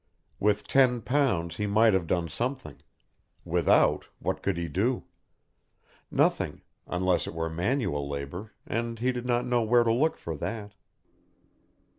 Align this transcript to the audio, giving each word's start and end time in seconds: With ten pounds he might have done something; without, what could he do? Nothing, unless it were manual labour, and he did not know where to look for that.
With 0.39 0.67
ten 0.67 1.01
pounds 1.01 1.57
he 1.57 1.67
might 1.67 1.93
have 1.93 2.07
done 2.07 2.27
something; 2.27 2.81
without, 3.45 4.05
what 4.17 4.41
could 4.41 4.57
he 4.57 4.67
do? 4.67 5.03
Nothing, 6.09 6.63
unless 6.87 7.27
it 7.27 7.35
were 7.35 7.51
manual 7.51 8.09
labour, 8.09 8.51
and 8.65 8.97
he 8.97 9.11
did 9.11 9.27
not 9.27 9.45
know 9.45 9.61
where 9.61 9.83
to 9.83 9.93
look 9.93 10.17
for 10.17 10.35
that. 10.37 10.73